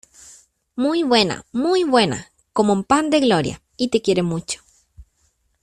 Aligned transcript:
¡Muy 0.75 1.03
buena! 1.03 1.45
¡Muy 1.51 1.83
buena! 1.83 2.31
¡Cómo 2.53 2.73
un 2.73 2.83
pan 2.83 3.11
de 3.11 3.19
gloria! 3.19 3.61
y 3.77 3.89
te 3.89 4.01
quiere 4.01 4.23
mucho. 4.23 4.59